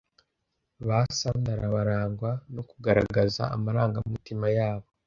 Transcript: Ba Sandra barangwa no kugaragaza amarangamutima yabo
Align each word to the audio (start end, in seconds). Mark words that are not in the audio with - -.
Ba 0.87 0.99
Sandra 1.19 1.63
barangwa 1.75 2.31
no 2.53 2.61
kugaragaza 2.69 3.43
amarangamutima 3.55 4.47
yabo 4.57 4.87